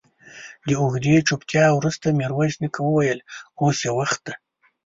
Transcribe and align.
له 0.67 0.73
اوږدې 0.81 1.15
چوپتيا 1.27 1.65
وروسته 1.73 2.17
ميرويس 2.19 2.55
نيکه 2.63 2.81
وويل: 2.83 3.19
اوس 3.61 3.77
يې 3.85 3.91
وخت 3.99 4.19
دی. 4.25 4.33